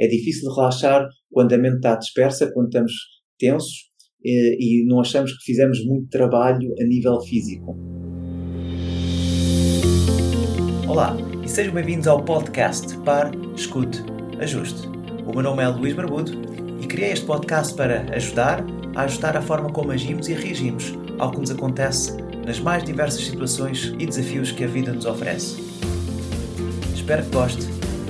[0.00, 2.92] É difícil relaxar quando a mente está dispersa, quando estamos
[3.36, 3.88] tensos
[4.24, 7.76] e não achamos que fizemos muito trabalho a nível físico.
[10.86, 13.98] Olá e sejam bem-vindos ao podcast Par, Escute,
[14.38, 14.86] Ajuste.
[15.26, 16.30] O meu nome é Luís Barbudo
[16.80, 21.32] e criei este podcast para ajudar a ajustar a forma como agimos e reagimos ao
[21.32, 25.60] que nos acontece nas mais diversas situações e desafios que a vida nos oferece.
[26.94, 27.66] Espero que goste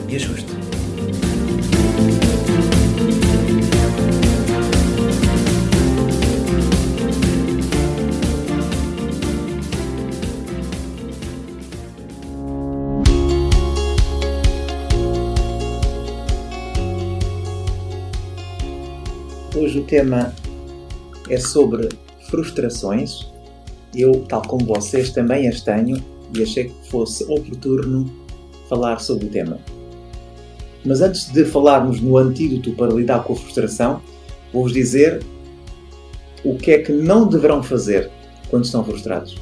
[0.07, 0.68] e ajuste.
[19.59, 20.33] Hoje o tema
[21.29, 21.89] é sobre
[22.31, 23.27] frustrações.
[23.93, 26.01] Eu, tal como vocês, também as tenho
[26.33, 28.09] e achei que fosse oportuno
[28.69, 29.59] falar sobre o tema.
[30.85, 34.01] Mas antes de falarmos no antídoto para lidar com a frustração,
[34.53, 35.25] vou-vos dizer
[36.45, 38.09] o que é que não deverão fazer
[38.51, 39.37] quando estão frustrados.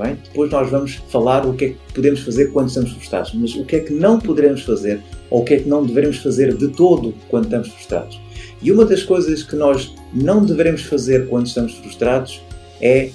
[0.00, 0.16] Bem?
[0.26, 3.64] Depois nós vamos falar o que é que podemos fazer quando estamos frustrados, mas o
[3.64, 6.68] que é que não poderemos fazer ou o que é que não devemos fazer de
[6.68, 8.20] todo quando estamos frustrados.
[8.64, 12.40] E uma das coisas que nós não devemos fazer quando estamos frustrados
[12.80, 13.10] é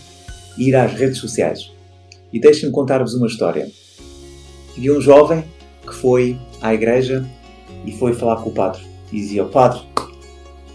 [0.56, 1.72] ir às redes sociais.
[2.32, 3.68] E deixem-me contar-vos uma história.
[4.78, 5.44] Havia um jovem
[5.82, 7.26] que foi à igreja
[7.84, 8.84] e foi falar com o padre.
[9.12, 9.82] E dizia: Padre,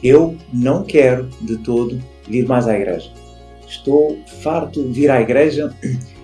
[0.02, 3.12] eu não quero de todo vir mais à igreja.
[3.68, 5.72] Estou farto de vir à igreja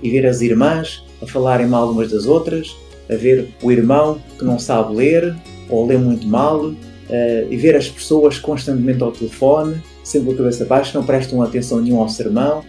[0.02, 2.76] e ver as irmãs a falarem mal umas das outras,
[3.08, 5.36] a ver o irmão que não sabe ler
[5.68, 6.74] ou lê muito mal,
[7.10, 11.42] uh, e ver as pessoas constantemente ao telefone, sempre com a cabeça baixa, não prestam
[11.42, 12.64] atenção nenhuma ao sermão.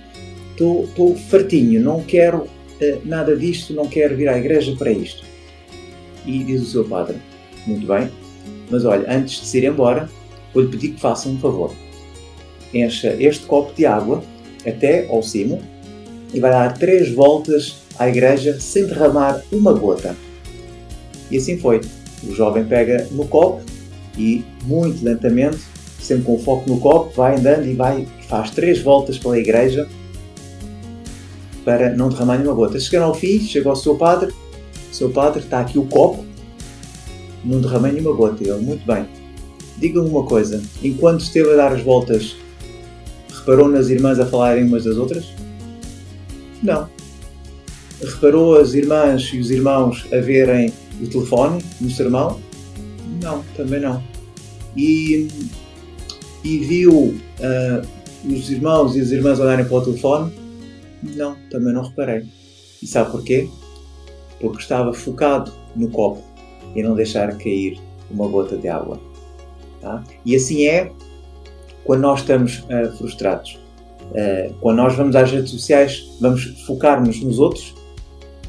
[0.52, 5.24] Estou, estou fartinho, não quero uh, nada disto, não quero vir à igreja para isto.
[6.26, 7.18] E diz o seu padre:
[7.66, 8.10] Muito bem,
[8.70, 10.10] mas olha, antes de se ir embora,
[10.54, 11.72] vou-lhe pedir que faça um favor.
[12.74, 14.24] Encha este copo de água
[14.66, 15.62] até ao cimo
[16.34, 20.16] e vai dar três voltas à igreja sem derramar uma gota.
[21.30, 21.82] E assim foi.
[22.24, 23.64] O jovem pega no copo
[24.22, 25.60] e, muito lentamente,
[26.00, 29.88] sempre com foco no copo, vai andando e vai faz três voltas pela igreja
[31.66, 32.80] para não derramar nenhuma gota.
[32.80, 34.34] Chegando ao fim, chega ao seu padre.
[34.92, 36.26] O seu padre está aqui o copo,
[37.46, 38.44] não derramei nenhuma gota.
[38.44, 39.06] Ele, muito bem.
[39.78, 42.36] Diga-me uma coisa, enquanto esteve a dar as voltas
[43.42, 45.26] Reparou nas irmãs a falarem umas das outras?
[46.62, 46.88] Não.
[48.00, 50.72] Reparou as irmãs e os irmãos a verem
[51.02, 52.40] o telefone no sermão?
[53.22, 54.11] Não, também não.
[54.76, 55.28] E,
[56.44, 57.88] e viu uh,
[58.26, 60.34] os irmãos e as irmãs olharem para o telefone?
[61.04, 62.26] Não, também não reparei.
[62.82, 63.50] E sabe porquê?
[64.40, 66.24] Porque estava focado no copo
[66.76, 69.00] e não deixar cair uma gota de água.
[69.82, 70.04] Tá?
[70.26, 70.92] E assim é
[71.84, 73.60] quando nós estamos uh, frustrados.
[74.12, 77.74] Uh, quando nós vamos às redes sociais, vamos focar-nos nos outros,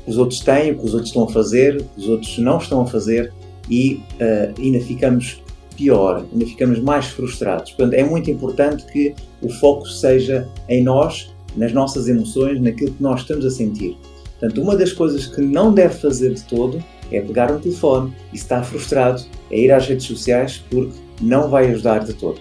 [0.00, 2.08] o que os outros têm, o que os outros estão a fazer, o que os
[2.08, 3.32] outros não estão a fazer
[3.70, 5.42] e uh, ainda ficamos
[5.82, 7.72] pior, ainda ficamos mais frustrados.
[7.72, 13.02] Portanto, é muito importante que o foco seja em nós, nas nossas emoções, naquilo que
[13.02, 13.96] nós estamos a sentir.
[14.38, 18.38] Portanto, uma das coisas que não deve fazer de todo é pegar um telefone e
[18.38, 22.40] se está frustrado, é ir às redes sociais porque não vai ajudar de todo.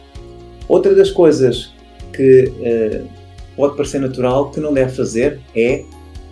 [0.67, 1.73] Outra das coisas
[2.13, 3.07] que uh,
[3.55, 5.83] pode parecer natural que não deve fazer é,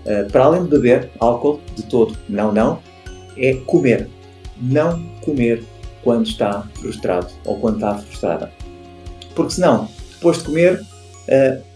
[0.05, 2.79] uh, para além de beber álcool de todo, não, não,
[3.35, 4.07] é comer.
[4.61, 5.63] Não comer
[6.03, 8.51] quando está frustrado ou quando está frustrada.
[9.35, 11.69] Porque senão, depois de comer, uh,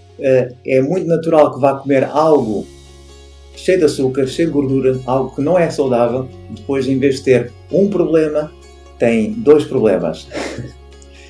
[0.65, 2.65] é muito natural que vá comer algo
[3.55, 6.27] cheio de açúcar, cheio de gordura, algo que não é saudável.
[6.49, 8.51] Depois, em vez de ter um problema,
[8.97, 10.27] tem dois problemas.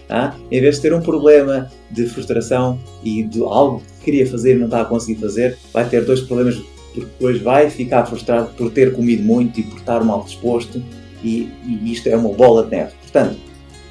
[0.09, 0.35] Ah?
[0.51, 4.59] Em vez de ter um problema de frustração e de algo que queria fazer e
[4.59, 6.55] não está a conseguir fazer, vai ter dois problemas,
[6.93, 10.83] porque depois vai ficar frustrado por ter comido muito e por estar mal disposto,
[11.23, 12.91] e, e isto é uma bola de neve.
[13.01, 13.37] Portanto,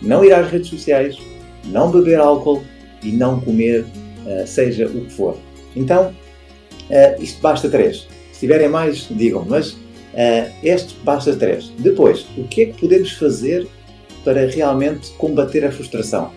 [0.01, 1.17] não ir às redes sociais,
[1.65, 2.63] não beber álcool
[3.03, 5.37] e não comer, uh, seja o que for.
[5.75, 8.07] Então, uh, isto basta três.
[8.33, 11.69] Se tiverem mais, digam, mas uh, este basta três.
[11.79, 13.67] Depois, o que é que podemos fazer
[14.25, 16.31] para realmente combater a frustração.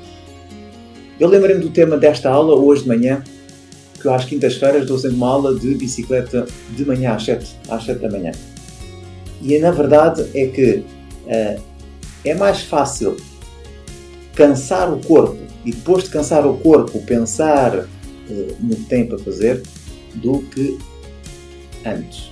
[1.20, 3.24] Eu lembrei-me do tema desta aula hoje de manhã,
[4.02, 6.46] que eu às quintas-feiras dou sempre uma aula de bicicleta
[6.76, 8.32] de manhã às 7, às 7 da manhã.
[9.42, 10.84] E na verdade é que
[11.26, 11.62] uh,
[12.24, 13.18] é mais fácil
[14.34, 17.88] cansar o corpo e depois de cansar o corpo pensar uh,
[18.60, 19.62] no que tem para fazer
[20.16, 20.78] do que
[21.86, 22.32] antes.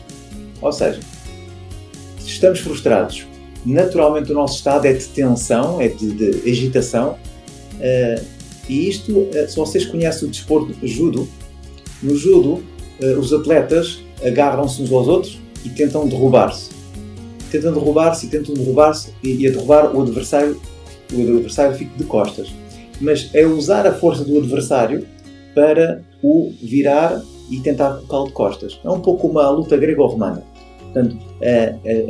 [0.61, 0.99] Ou seja,
[2.19, 3.27] se estamos frustrados
[3.65, 7.17] naturalmente o nosso estado é de tensão, é de, de agitação.
[7.75, 8.25] Uh,
[8.67, 11.27] e isto, se vocês conhecem o desporto judo,
[12.01, 12.63] no judo
[13.19, 16.72] os atletas agarram-se uns aos outros e tentam derrubar-se.
[17.53, 20.59] Tentam derrubar-se tentam derrubar-se e, e a derrubar o adversário,
[21.13, 22.51] o adversário fica de costas.
[22.99, 25.05] Mas é usar a força do adversário
[25.53, 27.21] para o virar
[27.51, 28.79] e tentar colocá-lo de costas.
[28.83, 30.43] É um pouco uma luta grego-romana.
[30.81, 31.15] Portanto,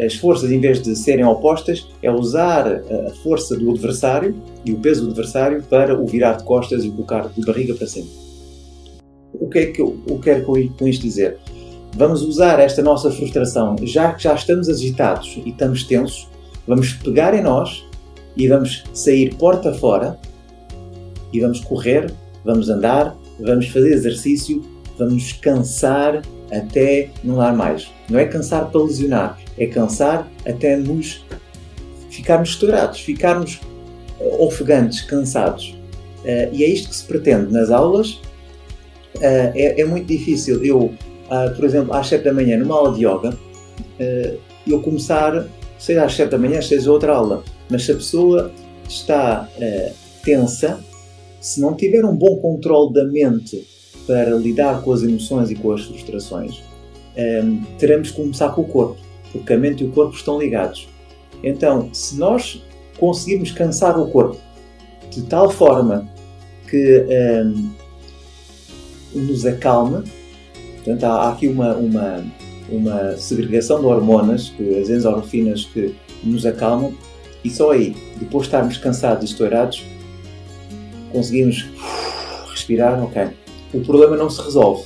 [0.05, 4.77] as forças, em vez de serem opostas, é usar a força do adversário e o
[4.77, 8.07] peso do adversário para o virar de costas e colocar de barriga para cima.
[9.33, 11.37] O que é que eu quero com isto dizer?
[11.95, 16.27] Vamos usar esta nossa frustração, já que já estamos agitados e estamos tensos,
[16.67, 17.85] vamos pegar em nós
[18.35, 20.17] e vamos sair porta fora
[21.31, 22.11] e vamos correr,
[22.43, 24.63] vamos andar, vamos fazer exercício,
[24.97, 27.91] vamos cansar até não dar mais.
[28.09, 31.23] Não é cansar para lesionar, é cansar até nos
[32.09, 33.59] ficarmos estourados, ficarmos
[34.19, 35.75] eh, ofegantes, cansados.
[36.23, 38.11] Uh, e é isto que se pretende nas aulas.
[39.15, 40.93] Uh, é, é, muito difícil eu,
[41.55, 43.37] por exemplo, às 7 da manhã, numa aula de yoga,
[44.67, 45.47] eu começar,
[45.77, 48.51] seja às 7 da manhã, seja outra aula, mas se a pessoa
[48.87, 49.49] está
[50.23, 50.79] tensa,
[51.39, 53.67] se não tiver um bom controle da mente
[54.07, 56.61] para lidar com as emoções e com as frustrações,
[57.77, 58.97] teremos que começar com o corpo,
[59.31, 60.87] porque a mente e o corpo estão ligados.
[61.43, 62.63] Então, se nós
[62.97, 64.37] conseguirmos cansar o corpo
[65.09, 66.07] de tal forma
[66.69, 67.05] que
[69.13, 70.03] nos acalme,
[70.83, 72.25] portanto, há, aqui uma, uma,
[72.69, 76.93] uma segregação de hormonas, que, as endorfinas que nos acalmam,
[77.43, 79.83] e só aí, depois de estarmos cansados e estourados,
[81.11, 81.65] conseguimos
[82.49, 83.27] respirar, ok,
[83.73, 84.83] o problema não se resolve.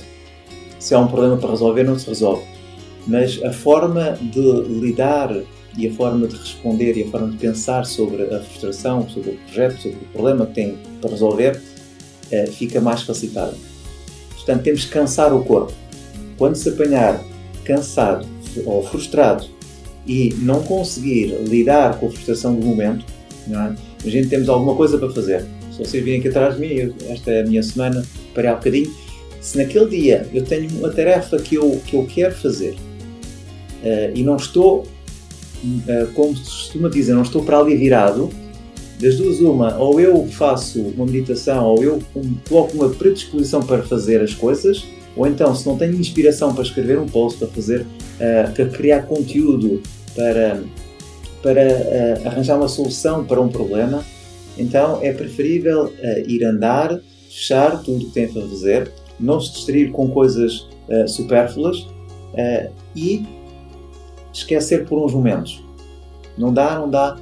[0.78, 2.42] Se há um problema para resolver, não se resolve.
[3.06, 5.34] Mas a forma de lidar
[5.76, 9.36] e a forma de responder e a forma de pensar sobre a frustração, sobre o
[9.46, 11.60] projeto, sobre o problema que tem para resolver,
[12.30, 13.54] eh, fica mais facilitada.
[14.34, 15.72] Portanto, temos que cansar o corpo.
[16.38, 17.22] Quando se apanhar
[17.64, 18.26] cansado
[18.64, 19.46] ou frustrado
[20.06, 23.04] e não conseguir lidar com a frustração do momento,
[23.46, 23.74] não é?
[24.28, 25.44] temos alguma coisa para fazer.
[25.72, 28.04] Se vocês virem aqui atrás de mim, esta é a minha semana,
[28.34, 28.92] parar um bocadinho.
[29.40, 34.22] Se naquele dia eu tenho uma tarefa que eu, que eu quero fazer uh, e
[34.22, 34.80] não estou,
[35.64, 38.30] uh, como se costuma dizer, não estou para ali virado,
[39.00, 42.02] das duas uma, ou eu faço uma meditação, ou eu
[42.48, 44.84] coloco uma predisposição para fazer as coisas,
[45.18, 49.02] ou então, se não tenho inspiração para escrever um post, para fazer, uh, para criar
[49.02, 49.82] conteúdo,
[50.14, 50.62] para,
[51.42, 54.04] para uh, arranjar uma solução para um problema,
[54.56, 59.52] então é preferível uh, ir andar, fechar tudo o que tem para fazer, não se
[59.52, 60.68] distrair com coisas
[61.06, 61.86] supérfluas
[62.96, 63.26] e
[64.32, 65.62] esquecer por uns momentos.
[66.38, 67.18] Não dá, não dá,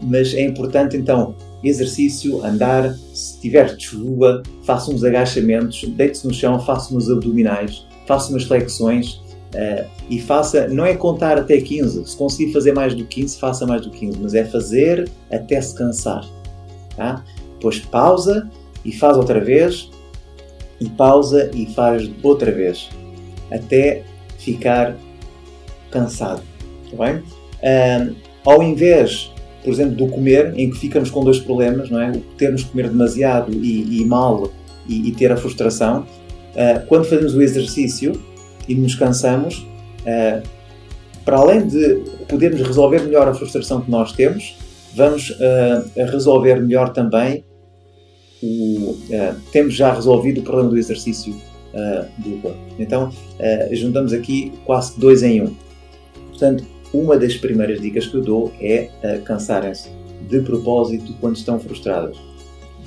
[0.00, 6.58] mas é importante então exercício, andar, se tiver chuva, faça uns agachamentos, deite-se no chão,
[6.60, 9.14] faça uns abdominais, faça umas flexões
[9.54, 13.66] uh, e faça, não é contar até 15, se conseguir fazer mais do 15, faça
[13.66, 16.24] mais do 15, mas é fazer até se cansar.
[16.96, 17.24] Tá?
[17.54, 18.48] Depois pausa,
[18.84, 19.90] e faz outra vez,
[20.80, 22.88] e pausa e faz outra vez,
[23.50, 24.02] até
[24.38, 24.96] ficar
[25.90, 26.42] cansado.
[26.84, 27.22] Está bem?
[27.62, 28.14] Um,
[28.44, 29.30] ao invés,
[29.62, 32.10] por exemplo, do comer, em que ficamos com dois problemas, não é?
[32.10, 34.50] O termos que comer demasiado e, e mal
[34.88, 38.12] e, e, ter a frustração, uh, quando fazemos o exercício
[38.66, 40.42] e nos cansamos, uh,
[41.24, 44.56] para além de podermos resolver melhor a frustração que nós temos,
[44.94, 47.44] vamos uh, resolver melhor também
[48.42, 48.96] o,
[49.52, 51.36] temos já resolvido o problema do exercício
[52.16, 52.58] do corpo.
[52.78, 53.12] Então,
[53.70, 55.54] juntamos aqui quase dois em um.
[56.30, 58.88] Portanto, uma das primeiras dicas que eu dou é
[59.24, 59.90] cansarem-se
[60.28, 62.20] de propósito quando estão frustrados.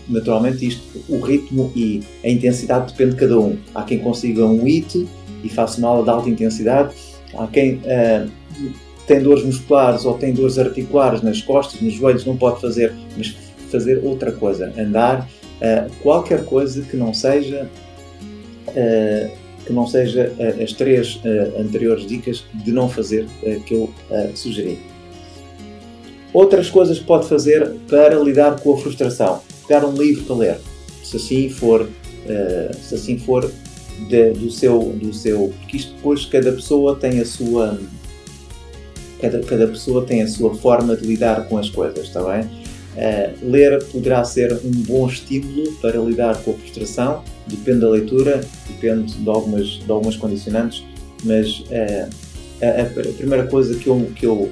[0.07, 3.57] Naturalmente, isto, o ritmo e a intensidade depende de cada um.
[3.74, 5.07] Há quem consiga um HIT
[5.43, 6.93] e faça uma aula de alta intensidade,
[7.33, 7.79] há quem
[9.07, 13.36] tem dores musculares ou tem dores articulares nas costas, nos joelhos, não pode fazer, mas
[13.69, 17.69] fazer outra coisa, andar, uh, qualquer coisa que não seja
[18.67, 19.31] uh,
[19.65, 21.20] que não seja uh, as três
[21.60, 23.27] anteriores dicas de não fazer
[23.65, 23.89] que eu
[24.36, 24.79] sugeri.
[26.34, 30.58] Outras coisas que pode fazer para lidar com a frustração: pegar um livro para ler,
[31.03, 31.88] se assim for,
[32.82, 33.50] se assim for
[34.10, 37.79] de, do seu, do seu, porque isto depois cada pessoa tem a sua
[39.24, 42.50] cada, cada pessoa tem a sua forma de lidar com as coisas, está bem?
[42.93, 48.43] Uh, ler poderá ser um bom estímulo para lidar com a frustração, depende da leitura,
[48.67, 50.83] depende de algumas, de algumas condicionantes,
[51.23, 52.09] mas uh,
[52.62, 54.51] a, a, primeira coisa que eu, que, eu,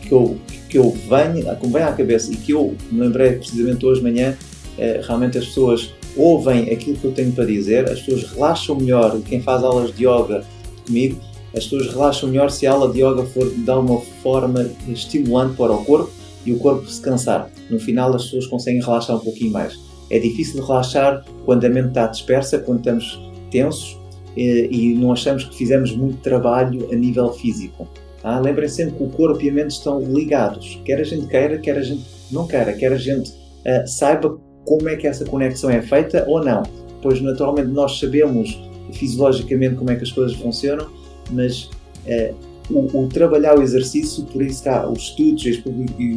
[0.00, 0.38] que eu,
[0.70, 4.00] que eu venho, que me vem à cabeça e que eu me lembrei precisamente hoje
[4.00, 4.36] de manhã,
[4.78, 9.20] é, realmente as pessoas ouvem aquilo que eu tenho para dizer, as pessoas relaxam melhor,
[9.20, 10.42] quem faz aulas de yoga
[10.86, 11.20] comigo,
[11.54, 15.72] as pessoas relaxam melhor se a aula de yoga for de alguma forma estimulante para
[15.72, 16.10] o corpo
[16.44, 17.50] e o corpo se cansar.
[17.70, 19.78] No final as pessoas conseguem relaxar um pouquinho mais.
[20.10, 23.20] É difícil relaxar quando a mente está dispersa, quando estamos
[23.50, 23.98] tensos
[24.36, 27.88] eh, e não achamos que fizemos muito trabalho a nível físico.
[28.22, 30.80] Ah, lembrem sempre que o corpo e a mente estão ligados.
[30.84, 34.88] Quer a gente queira, quer a gente não queira, quer a gente uh, saiba como
[34.88, 36.62] é que essa conexão é feita ou não.
[37.02, 38.58] Pois naturalmente nós sabemos
[38.92, 40.88] fisiologicamente como é que as coisas funcionam,
[41.32, 41.64] mas
[42.06, 42.34] uh,
[42.70, 45.50] o, o, trabalhar o exercício, por isso há os estudos e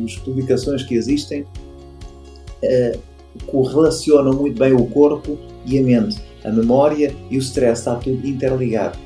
[0.06, 3.00] as publicações que existem, uh,
[3.46, 6.18] correlacionam muito bem o corpo e a mente.
[6.44, 8.98] A memória e o stress está tudo interligado.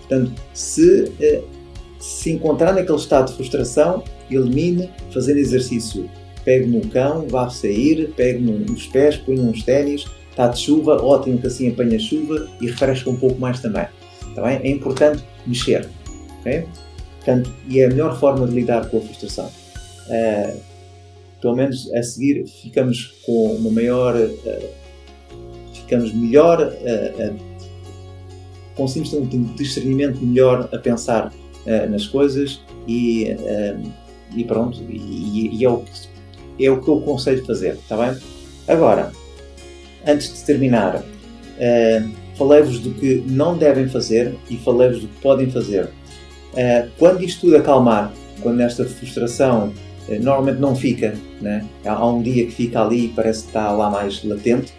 [0.00, 1.58] Portanto, se uh,
[1.98, 6.08] se encontrar naquele estado de frustração, elimine fazendo exercício.
[6.44, 11.38] Pegue no cão, vá sair, pegue nos pés, põe uns ténis, está de chuva, ótimo
[11.38, 13.86] que assim apanha chuva e refresca um pouco mais também.
[14.28, 14.60] Está bem?
[14.62, 15.88] É importante mexer.
[16.40, 16.64] Okay?
[17.18, 19.50] Portanto, e é a melhor forma de lidar com a frustração.
[20.06, 20.58] Uh,
[21.40, 24.16] pelo menos a seguir ficamos com uma maior.
[24.16, 24.88] Uh,
[25.88, 27.36] ficamos melhor, uh,
[28.76, 31.32] conseguimos ter um discernimento melhor a pensar
[31.66, 33.92] uh, nas coisas e, uh,
[34.36, 38.20] e pronto, e, e, é, o que, é o que eu aconselho fazer, está bem?
[38.68, 39.10] Agora,
[40.06, 45.50] antes de terminar, uh, falei-vos do que não devem fazer e falei-vos do que podem
[45.50, 45.88] fazer.
[46.98, 49.72] Quando isto tudo acalmar, quando esta frustração
[50.20, 51.64] normalmente não fica, né?
[51.84, 54.72] há um dia que fica ali e parece que está lá mais latente,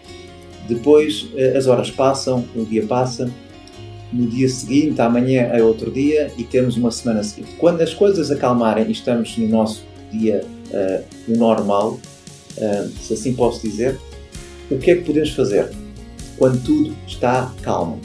[0.68, 3.30] depois as horas passam, o dia passa
[4.12, 7.52] no dia seguinte, amanhã é outro dia e temos uma semana seguinte.
[7.58, 12.00] Quando as coisas acalmarem e estamos no nosso dia uh, no normal,
[12.58, 13.98] uh, se assim posso dizer,
[14.70, 15.70] o que é que podemos fazer
[16.38, 18.00] quando tudo está calmo?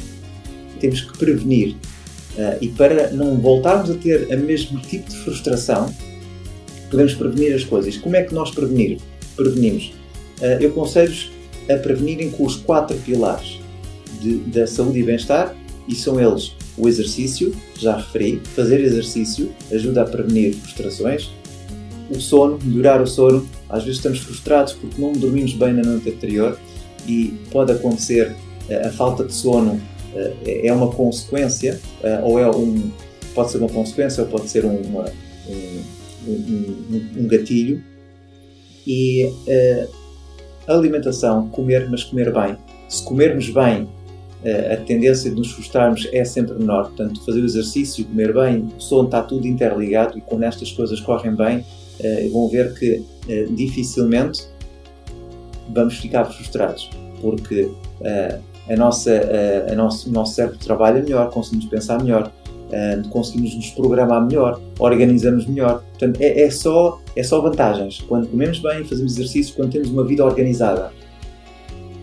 [0.78, 1.76] Temos que prevenir.
[2.37, 5.93] Uh, e para não voltarmos a ter o mesmo tipo de frustração,
[6.91, 7.97] podemos prevenir as coisas.
[7.97, 8.99] Como é que nós prevenir?
[9.37, 9.93] prevenimos?
[10.61, 11.31] eu aconselho-vos
[11.71, 13.59] a prevenirem com os quatro pilares
[14.21, 15.55] de, da saúde e bem-estar
[15.88, 21.31] e são eles o exercício, já referi, fazer exercício ajuda a prevenir frustrações,
[22.11, 26.11] o sono, melhorar o sono, às vezes estamos frustrados porque não dormimos bem na noite
[26.11, 26.59] anterior
[27.07, 28.35] e pode acontecer
[28.69, 29.94] eh, a falta de sono eh,
[30.47, 32.90] é uma consequência eh, ou é um
[33.35, 35.04] pode ser uma consequência ou pode ser uma,
[35.49, 35.83] um,
[36.28, 37.83] um, um, gatilho
[38.87, 39.28] e
[40.68, 42.56] a alimentação, comer, mas comer bem.
[42.88, 43.88] Se comermos bem
[44.71, 46.85] a tendência de nos frustrarmos é sempre menor.
[46.85, 51.00] Portanto, fazer o exercício, comer bem, o sono está tudo interligado e quando estas coisas
[51.00, 51.64] correm bem,
[52.30, 53.02] vão ver que
[53.50, 54.47] dificilmente
[55.75, 56.88] vamos ficar frustrados,
[57.21, 57.68] porque
[58.68, 59.12] a nossa,
[59.71, 62.33] a nosso, o nosso cérebro trabalha melhor, conseguimos pensar melhor,
[63.11, 65.83] conseguimos nos programar melhor, organizamos melhor.
[65.90, 68.00] Portanto, é, é, só, é só vantagens.
[68.09, 70.92] Quando comemos bem, fazemos exercício, quando temos uma vida organizada.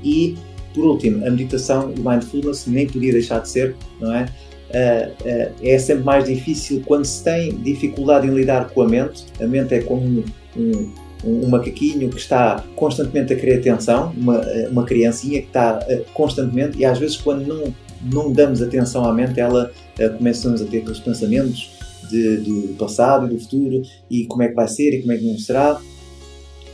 [0.04, 0.38] E
[0.74, 4.26] por último, a meditação e o mindfulness nem podia deixar de ser, não é?
[4.72, 9.26] Uh, uh, é sempre mais difícil quando se tem dificuldade em lidar com a mente.
[9.42, 10.24] A mente é como
[10.56, 16.06] um, um macaquinho que está constantemente a querer atenção, uma, uma criancinha que está uh,
[16.14, 19.72] constantemente, e às vezes, quando não, não damos atenção à mente, ela
[20.18, 21.72] começamos a ter aqueles pensamentos
[22.10, 25.18] de, do passado e do futuro, e como é que vai ser e como é
[25.18, 25.80] que não será.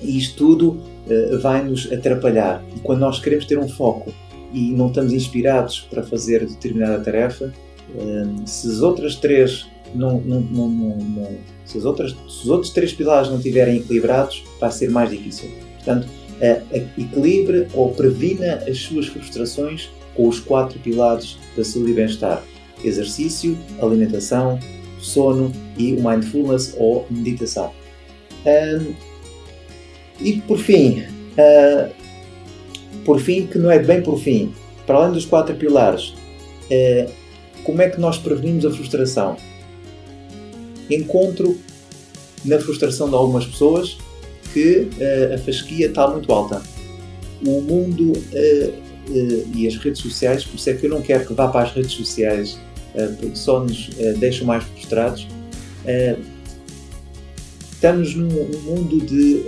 [0.01, 0.77] E isto tudo
[1.07, 2.63] uh, vai nos atrapalhar.
[2.75, 4.13] E quando nós queremos ter um foco
[4.53, 7.51] e não estamos inspirados para fazer determinada tarefa,
[8.45, 11.37] se as outras três não, não, não, não
[11.67, 15.51] se, as outras, se os outros três pilares não estiverem equilibrados, vai ser mais difícil.
[15.75, 16.07] Portanto,
[16.97, 22.43] equilibre ou previna as suas frustrações com os quatro pilares da saúde e bem-estar:
[22.83, 24.59] exercício, alimentação,
[24.99, 27.71] sono e o mindfulness ou meditação.
[28.45, 28.93] Um,
[30.19, 31.91] e por fim, uh,
[33.05, 34.53] por fim, que não é bem por fim,
[34.85, 36.13] para além dos quatro pilares,
[36.71, 37.11] uh,
[37.63, 39.37] como é que nós prevenimos a frustração?
[40.89, 41.57] Encontro
[42.45, 43.97] na frustração de algumas pessoas
[44.53, 46.61] que uh, a fasquia está muito alta.
[47.45, 48.13] O mundo
[49.53, 51.71] e as redes sociais, por isso é que eu não quero que vá para as
[51.71, 52.57] redes sociais,
[53.19, 55.27] porque só nos deixam mais frustrados.
[57.71, 59.43] estamos num, num mundo de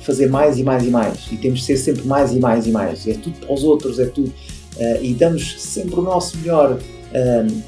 [0.00, 2.70] fazer mais e mais e mais e temos de ser sempre mais e mais e
[2.70, 3.06] mais.
[3.06, 4.32] É tudo para os outros, é tudo.
[4.76, 6.72] Uh, e damos sempre o nosso melhor.
[6.72, 7.62] Uh,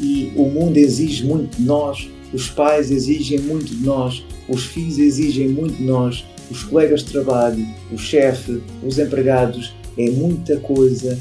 [0.00, 4.98] e o mundo exige muito de nós os pais exigem muito de nós, os filhos
[4.98, 11.18] exigem muito de nós, os colegas de trabalho, o chefe, os empregados, é muita coisa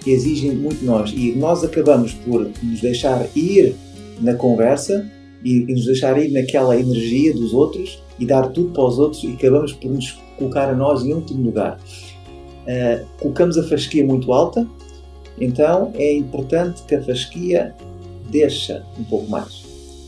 [0.00, 3.74] que exigem muito de nós e nós acabamos por nos deixar ir
[4.20, 5.06] na conversa
[5.44, 9.22] e, e nos deixar ir naquela energia dos outros e dar tudo para os outros
[9.24, 11.78] e acabamos por nos colocar a nós em último lugar.
[12.62, 14.66] Uh, colocamos a fasquia muito alta,
[15.38, 17.74] então é importante que a fasquia
[18.30, 19.62] deixa um pouco mais.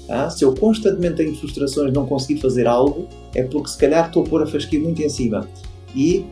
[0.06, 0.28] Tá?
[0.30, 4.26] Se eu constantemente tenho frustrações não conseguir fazer algo, é porque se calhar estou a
[4.26, 5.48] pôr a fasquia muito em cima
[5.94, 6.24] e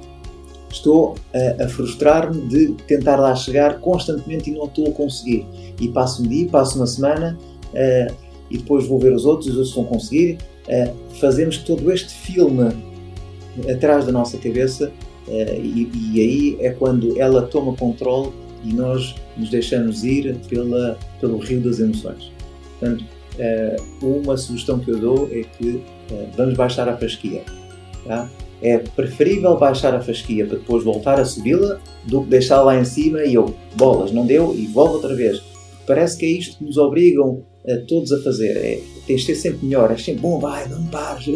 [0.71, 5.47] estou a, a frustrar-me de tentar lá chegar constantemente e não estou a conseguir.
[5.81, 7.39] E passo um dia, passo uma semana
[7.73, 8.15] uh,
[8.51, 10.39] e depois vou ver os outros e os outros vão conseguir.
[10.69, 12.71] Uh, fazemos todo este filme
[13.69, 14.93] atrás da nossa cabeça
[15.27, 18.31] uh, e, e, aí é quando ela toma controle
[18.65, 22.33] e nós nos deixamos ir pela, pelo rio das emoções.
[22.79, 23.05] Portanto,
[24.03, 25.83] uma sugestão que eu dou é que
[26.37, 27.43] vamos baixar a fasquia.
[28.07, 28.29] Tá?
[28.63, 32.85] é preferível baixar a fasquia para depois voltar a subi-la do que deixá-la lá em
[32.85, 35.43] cima e eu, bolas, não deu e volto outra vez.
[35.87, 38.57] Parece que é isto que nos obrigam a todos a fazer.
[38.57, 41.27] É, tens de ser sempre melhor, é sempre bom, vai, não pares,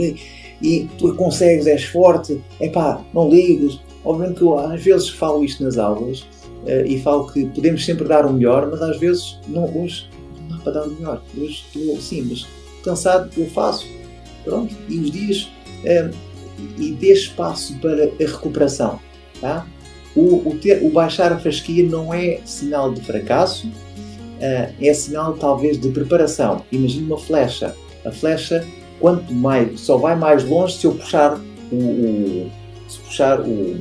[0.62, 2.71] e tu consegues, és forte, é
[3.12, 3.81] não ligues.
[4.04, 6.26] Obviamente que eu às vezes falo isto nas aulas
[6.87, 10.09] e falo que podemos sempre dar o melhor, mas às vezes não, hoje
[10.40, 11.23] não dá para dar o melhor.
[11.37, 12.47] Hoje estou sim, mas
[12.83, 13.87] cansado eu faço.
[14.44, 15.49] Pronto, e os dias.
[15.85, 16.35] Uh,
[16.78, 19.00] e dê espaço para a recuperação.
[19.40, 19.66] Tá?
[20.14, 25.35] O, o, ter, o baixar a fasquia não é sinal de fracasso, uh, é sinal
[25.35, 26.64] talvez de preparação.
[26.71, 27.75] Imagine uma flecha.
[28.04, 28.64] A flecha,
[29.00, 31.40] quanto mais, só vai mais longe se eu puxar
[31.73, 32.50] o, o
[32.87, 33.76] se puxar o,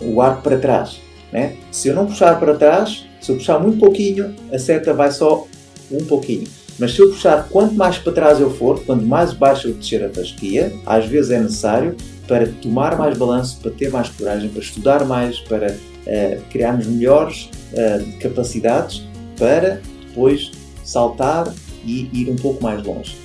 [0.00, 1.00] o arco para trás.
[1.32, 1.56] Né?
[1.70, 5.46] Se eu não puxar para trás, se eu puxar muito pouquinho, a seta vai só
[5.90, 6.46] um pouquinho.
[6.78, 10.04] Mas se eu puxar quanto mais para trás eu for, quanto mais baixo eu descer
[10.04, 11.96] a fasquia, às vezes é necessário
[12.28, 17.48] para tomar mais balanço, para ter mais coragem, para estudar mais, para uh, criarmos melhores
[17.72, 19.02] uh, capacidades
[19.38, 20.50] para depois
[20.84, 21.52] saltar
[21.84, 23.16] e ir um pouco mais longe.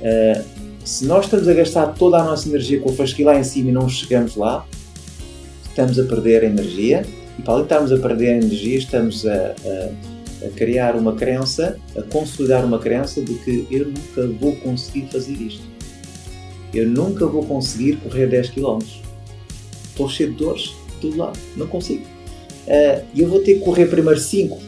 [0.00, 0.42] Uh,
[0.84, 3.68] se nós estamos a gastar toda a nossa energia com a fasquia lá em cima
[3.68, 4.64] e não chegamos lá,
[5.68, 7.04] estamos a perder energia
[7.38, 11.78] e para além de estarmos a perder energia, estamos a, a a criar uma crença,
[11.96, 15.62] a consolidar uma crença de que eu nunca vou conseguir fazer isto.
[16.72, 18.78] Eu nunca vou conseguir correr 10 km.
[19.88, 22.04] Estou cheio de dores, tudo lá, não consigo.
[22.66, 24.58] Uh, eu vou ter que correr primeiro 5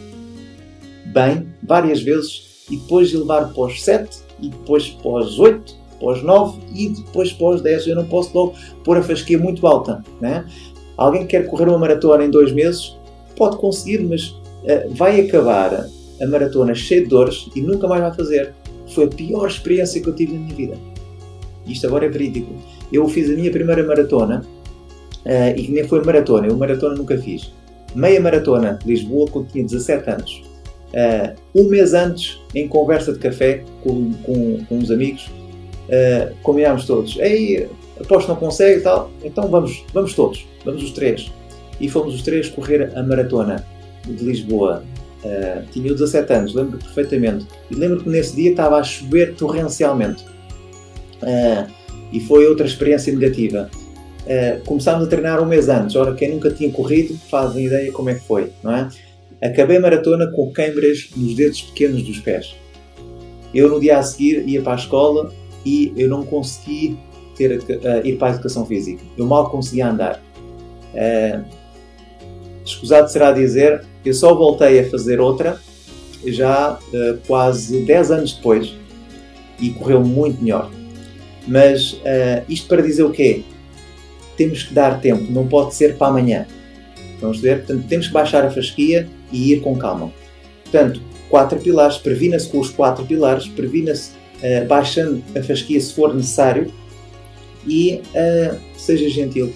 [1.07, 6.13] bem, várias vezes, e depois elevar para os 7, e depois para os 8, para
[6.13, 7.89] os 9 e depois para os 10.
[7.89, 10.03] Eu não posso logo pôr a fasquia muito alta.
[10.21, 10.45] Né?
[11.01, 12.95] Alguém que quer correr uma maratona em dois meses
[13.35, 15.87] pode conseguir, mas eh, vai acabar
[16.21, 18.53] a maratona cheia de dores e nunca mais vai fazer.
[18.95, 20.77] Foi a pior experiência que eu tive na minha vida.
[21.67, 22.53] Isto agora é verídico.
[22.93, 24.45] Eu fiz a minha primeira maratona
[25.25, 27.51] uh, e nem foi maratona, eu maratona nunca fiz.
[27.95, 30.43] Meia maratona de Lisboa quando tinha 17 anos.
[30.93, 35.31] Uh, um mês antes, em conversa de café com, com, com uns amigos,
[35.89, 37.17] uh, combinámos todos.
[37.21, 41.31] Ei, aposto não consegue e tal, então vamos, vamos todos, vamos os três.
[41.81, 43.65] E fomos os três correr a maratona
[44.05, 44.85] de Lisboa.
[45.25, 47.47] Uh, tinha 17 anos, lembro perfeitamente.
[47.71, 50.25] E lembro que nesse dia estava a chover torrencialmente.
[51.23, 51.71] Uh,
[52.13, 53.71] e foi outra experiência negativa.
[54.23, 55.97] Uh, começámos a treinar um mês antes.
[55.97, 58.89] Ora, quem nunca tinha corrido fazem ideia como é que foi, não é?
[59.43, 62.55] Acabei a maratona com câimbras nos dedos pequenos dos pés.
[63.55, 65.33] Eu no dia a seguir ia para a escola
[65.65, 66.99] e eu não consegui
[67.41, 69.03] ter, uh, ir para a educação física.
[69.17, 70.23] Eu mal conseguia andar.
[70.93, 71.45] Uh,
[72.65, 75.59] escusado será dizer, eu só voltei a fazer outra
[76.27, 78.75] já uh, quase 10 anos depois
[79.59, 80.71] e correu muito melhor.
[81.47, 83.43] Mas uh, isto para dizer o quê?
[84.37, 86.47] Temos que dar tempo, não pode ser para amanhã.
[87.21, 87.65] Vamos ver?
[87.65, 90.13] Portanto, temos que baixar a fasquia e ir com calma.
[90.65, 96.15] Portanto, quatro pilares, previna-se com os quatro pilares, previna-se uh, baixando a fasquia se for
[96.15, 96.73] necessário
[97.67, 99.53] e uh, seja gentil.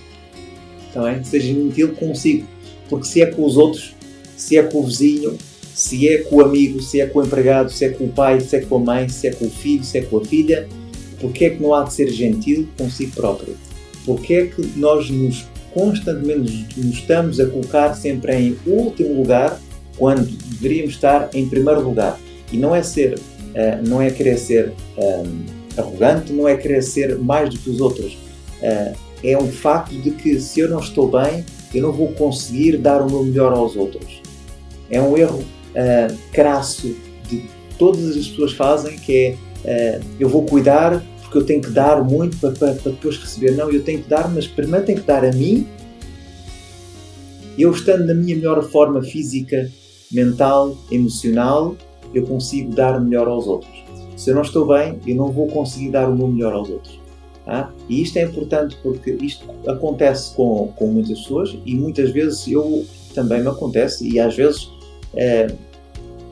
[0.92, 2.46] Tá seja gentil consigo.
[2.88, 3.94] Porque se é com os outros,
[4.36, 5.36] se é com o vizinho,
[5.74, 8.40] se é com o amigo, se é com o empregado, se é com o pai,
[8.40, 10.68] se é com a mãe, se é com o filho, se é com a filha,
[11.20, 13.56] porque é que não há de ser gentil consigo próprio?
[14.04, 19.60] Porque é que nós nos constantemente nos estamos a colocar sempre em último lugar
[19.96, 22.20] quando deveríamos estar em primeiro lugar?
[22.52, 27.18] E não é ser, uh, não é querer ser um, arrogante, não é querer ser
[27.18, 28.16] mais do que os outros.
[28.62, 32.76] Uh, é um facto de que se eu não estou bem, eu não vou conseguir
[32.78, 34.20] dar o meu melhor aos outros.
[34.90, 36.94] É um erro uh, crasso
[37.28, 37.44] de
[37.78, 42.02] todas as pessoas fazem, que é uh, eu vou cuidar porque eu tenho que dar
[42.04, 43.52] muito para, para, para, depois receber.
[43.52, 45.66] Não, eu tenho que dar, mas primeiro tenho que dar a mim.
[47.58, 49.70] Eu estando na minha melhor forma física,
[50.12, 51.76] mental, emocional,
[52.12, 53.83] eu consigo dar melhor aos outros.
[54.16, 57.00] Se eu não estou bem, eu não vou conseguir dar o meu melhor aos outros.
[57.44, 57.70] Tá?
[57.88, 62.86] E isto é importante porque isto acontece com, com muitas pessoas e muitas vezes eu
[63.14, 64.70] também me acontece e às vezes
[65.14, 65.48] é,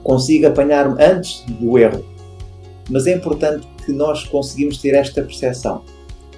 [0.03, 2.05] consigo apanhar-me antes do erro.
[2.89, 5.83] Mas é importante que nós conseguimos ter esta percepção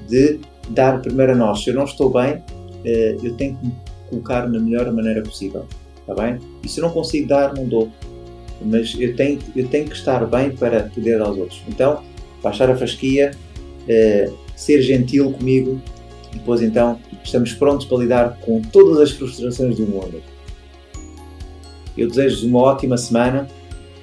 [0.09, 1.63] de dar primeiro a nós.
[1.63, 2.43] Se eu não estou bem,
[2.85, 3.75] é, eu tenho que me
[4.11, 5.67] colocar na melhor maneira possível.
[6.01, 6.39] Está bem?
[6.63, 7.91] E se eu não consigo dar, não dou.
[8.63, 11.63] Mas eu tenho, eu tenho que estar bem para poder aos outros.
[11.69, 12.03] Então,
[12.43, 13.33] baixar a fasquia,
[13.89, 15.81] é, ser gentil comigo
[16.33, 20.23] e depois então estamos prontos para lidar com todas as frustrações do mundo.
[21.97, 23.49] Eu desejo-vos uma ótima semana.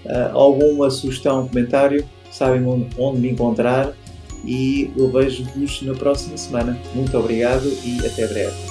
[0.04, 2.66] Uh, alguma sugestão, comentário, sabem
[2.98, 3.94] onde me encontrar
[4.44, 6.80] e eu vejo-vos na próxima semana.
[6.96, 8.71] Muito obrigado e até breve.